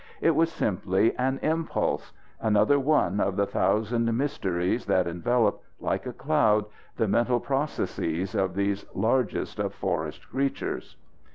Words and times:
It 0.19 0.31
was 0.35 0.51
simply 0.51 1.15
an 1.15 1.37
impulse 1.43 2.11
another 2.41 2.79
one 2.79 3.19
of 3.19 3.35
the 3.35 3.45
thousand 3.45 4.11
mysteries 4.17 4.87
that 4.87 5.05
envelop, 5.05 5.61
like 5.79 6.07
a 6.07 6.11
cloud, 6.11 6.65
the 6.97 7.07
mental 7.07 7.39
processes 7.39 8.33
of 8.33 8.55
these 8.55 8.83
largest 8.95 9.59
of 9.59 9.75
forest 9.75 10.27
creatures. 10.27 10.97